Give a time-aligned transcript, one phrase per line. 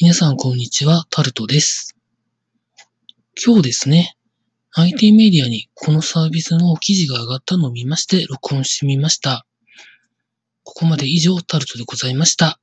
[0.00, 1.96] 皆さんこんにちは、タルトです。
[3.44, 4.14] 今日ですね、
[4.70, 9.44] IT メディアにこのサービスの記事が上がったのを見まして、録音してみました。
[10.62, 12.60] ここまで以上、タルトでございました。